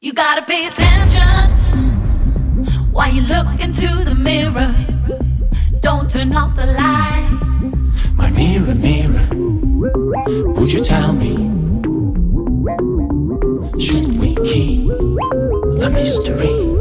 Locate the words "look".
3.22-3.60